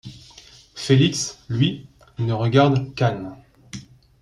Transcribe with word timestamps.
Felix, 0.73 1.37
lui, 1.47 1.85
ne 2.17 2.33
regarde 2.33 2.95
qu'Ann. 2.95 3.37